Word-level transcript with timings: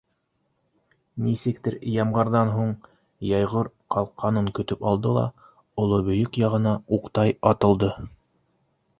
Нисектер, 1.23 1.73
ямғырҙан 1.95 2.47
һун 2.53 2.71
йәйғор 3.27 3.69
ҡалҡҡанын 3.95 4.49
көтөп 4.59 4.87
алды 4.93 5.11
ла, 5.17 5.25
Олобейек 5.83 6.39
яғына 6.45 6.73
уҡтай 6.99 7.35
атылды. 7.51 7.91